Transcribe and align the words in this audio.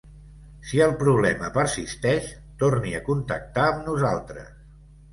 Si 0.69 0.79
el 0.85 0.95
problema 1.01 1.51
persisteix 1.59 2.33
torni 2.65 2.97
a 3.01 3.05
contactar 3.13 3.71
amb 3.71 3.89
nosaltres. 3.93 4.55